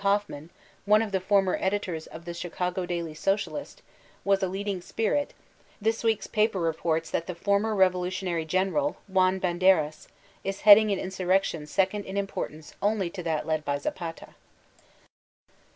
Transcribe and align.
Hoffman, 0.01 0.49
one 0.85 1.03
of 1.03 1.11
the 1.11 1.19
former 1.19 1.59
editors 1.61 2.07
of 2.07 2.25
The 2.25 2.33
Chicago 2.33 2.87
Dotty 2.87 3.13
Socialist, 3.13 3.83
was 4.23 4.41
a 4.41 4.47
leading 4.47 4.81
spirit— 4.81 5.31
this 5.79 6.03
week's 6.03 6.25
paper 6.25 6.59
reports 6.59 7.11
that 7.11 7.27
the 7.27 7.35
former 7.35 7.75
revolutionary 7.75 8.43
general, 8.43 8.97
Juan 9.07 9.39
Banderas, 9.39 10.07
is 10.43 10.61
heading 10.61 10.89
an 10.89 10.97
insurrection 10.97 11.67
second 11.67 12.05
in 12.05 12.15
impor 12.15 12.49
tance 12.49 12.73
only 12.81 13.11
to 13.11 13.21
that 13.21 13.45
led 13.45 13.63
by 13.63 13.77
Zapata. 13.77 14.29